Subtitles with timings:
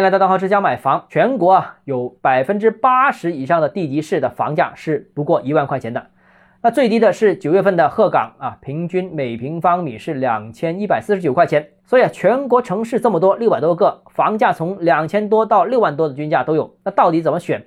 [0.00, 6.06] 来到大号之家买房，全国啊有百分之八十以上的地级市的房价是不过一万块钱的。
[6.62, 11.68] 那最低的是九月份的鹤岗啊，平均每平方米是两千一百四十九块钱。
[11.84, 16.76] 所以啊，全国城市这么多，六百多个，房价从两千多到六万多的均价都有。
[16.84, 17.66] 那到底怎么选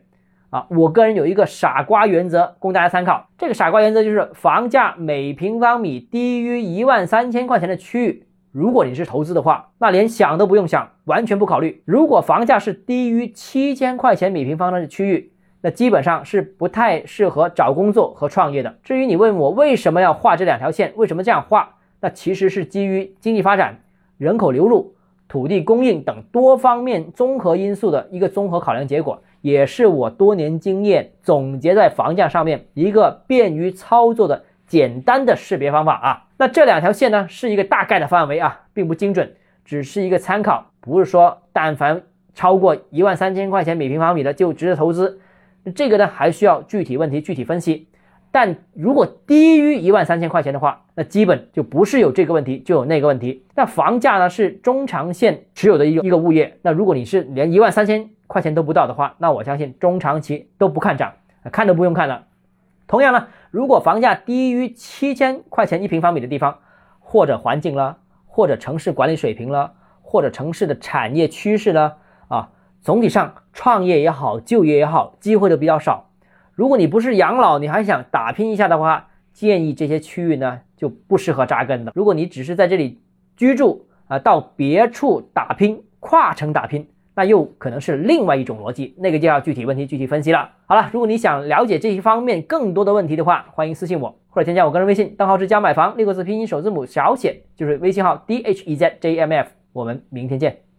[0.50, 0.66] 啊？
[0.70, 3.28] 我个人有一个傻瓜原则供大家参考。
[3.38, 8.28] 这个傻瓜原则就是，房价每平方米低于一万三千块钱的区域。
[8.54, 11.82] 如果你是投资的话，那连想都不用想，完全不考虑。
[11.86, 18.76] 如果房价是低于七千块钱每平方的区域，那基本上是不太适合找工作和创业的。
[18.84, 23.80] 至于你问我为什么要画这两条线，为什么这样画，那其实是基于经济发展、
[24.20, 24.94] 人口流入、
[25.28, 36.26] 土地供应等多方面综合因素的一个综合考量结果，也是我多年经验总结在房价上面一个便于操作的简单的识别方法啊。
[36.38, 42.02] 那这两条线呢，是一个大概的范围啊，并不精准，只是一个参考，不是说但凡
[42.34, 45.22] 超过一万三千块钱每平方米的就值得投资。
[45.76, 47.88] 这个呢，还需要具体问题具体分析。
[48.32, 53.46] 但如果低于一万三千块钱的话，那基本就不是有这个问题，就有那个问题。
[53.54, 56.58] 那房价呢，是中长线持有的一个一个物业。
[56.64, 61.14] 那如果你是连一万三千块钱都不到的话，那我相信中长期都不看涨，
[61.52, 62.24] 看都不用看了。
[62.88, 63.28] 同样呢。
[63.54, 66.58] 如果房价低于七千块钱一平方米的地方，
[66.98, 71.98] 或者环境了，或者城市管理水平了，或者城市的产业趋势了，
[72.30, 72.50] 啊，
[72.82, 76.10] 总体上创业也好，就业也好，机会都比较少。
[76.54, 81.92] 如果你不是养老，你还想打拼一下的话，建议这些区域呢就不适合扎根的。
[81.94, 83.04] 如果你只是在这里
[83.38, 86.90] 居住啊，到别处打拼，跨城打拼。
[87.16, 90.50] 那又可能是另外一种逻辑，那个就要具体问题具体分析了。
[90.66, 99.50] 好了，如果你想了解这一方面更多的问题的话，欢迎私信我或者添加我个人微信，账号是加买房六个字拼音首字母小写，就是微信号 d h e z j m f。
[99.72, 100.73] 我们明天见。